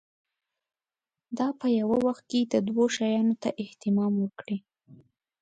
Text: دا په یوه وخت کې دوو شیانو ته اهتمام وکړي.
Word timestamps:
دا 1.37 1.47
په 1.59 1.67
یوه 1.79 1.97
وخت 2.05 2.23
کې 2.31 2.39
دوو 2.67 2.83
شیانو 2.95 3.35
ته 3.43 3.49
اهتمام 3.63 4.13
وکړي. 4.19 4.57